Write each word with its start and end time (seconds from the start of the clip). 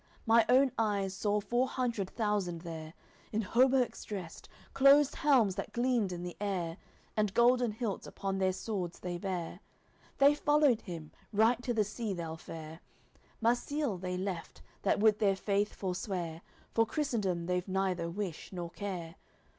My 0.25 0.47
own 0.49 0.71
eyes 0.79 1.13
saw 1.13 1.39
four 1.39 1.67
hundred 1.67 2.09
thousand 2.09 2.61
there, 2.61 2.95
In 3.31 3.43
hauberks 3.43 4.03
dressed, 4.03 4.49
closed 4.73 5.17
helms 5.17 5.53
that 5.57 5.73
gleamed 5.73 6.11
in 6.11 6.23
the 6.23 6.35
air, 6.41 6.77
And 7.15 7.35
golden 7.35 7.71
hilts 7.71 8.07
upon 8.07 8.39
their 8.39 8.51
swords 8.51 9.01
they 9.01 9.19
bare. 9.19 9.59
They 10.17 10.33
followed 10.33 10.81
him, 10.81 11.11
right 11.31 11.61
to 11.61 11.71
the 11.71 11.83
sea 11.83 12.15
they'll 12.15 12.35
fare; 12.35 12.79
Marsile 13.41 13.99
they 13.99 14.17
left, 14.17 14.63
that 14.81 14.99
would 14.99 15.19
their 15.19 15.35
faith 15.35 15.75
forswear, 15.75 16.41
For 16.73 16.87
Christendom 16.87 17.45
they've 17.45 17.67
neither 17.67 18.09
wish 18.09 18.51
nor 18.51 18.71
care. 18.71 19.13